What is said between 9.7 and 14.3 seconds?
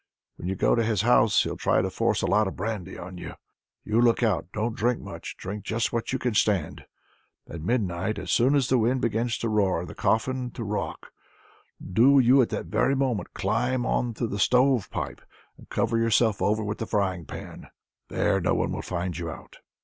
and the coffin to rock, do you that very moment climb on to